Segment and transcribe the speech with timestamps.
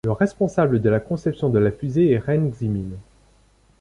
[0.03, 2.95] Le responsable de la conception de la fusée est Ren Xinmin.